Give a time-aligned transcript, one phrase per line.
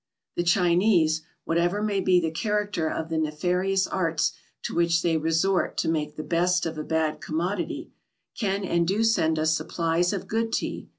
[0.35, 5.77] The Chinese, whatever may be the character of the nefarious arts to which they resort
[5.77, 7.91] to make the best of a bad commodity,
[8.35, 10.89] can and do send us supplies of good Tea.